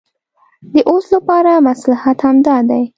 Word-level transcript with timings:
د 0.73 0.75
اوس 0.89 1.05
لپاره 1.15 1.51
مصلحت 1.67 2.17
همدا 2.27 2.57
دی. 2.69 2.83